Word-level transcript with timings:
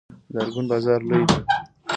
د 0.31 0.33
ارګون 0.41 0.65
بازار 0.71 0.99
لوی 1.09 1.23
دی 1.29 1.39